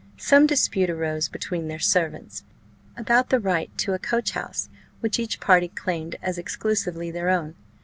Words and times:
Some 0.17 0.47
dispute 0.47 0.89
arose 0.89 1.29
between 1.29 1.67
their 1.67 1.77
servants, 1.77 2.43
about 2.97 3.29
the 3.29 3.39
right 3.39 3.69
to 3.77 3.93
a 3.93 3.99
coach 3.99 4.31
house, 4.31 4.67
which 4.99 5.19
each 5.19 5.39
party 5.39 5.67
claimed 5.67 6.15
as 6.23 6.39
exclusively 6.39 7.11
their 7.11 7.29
own. 7.29 7.53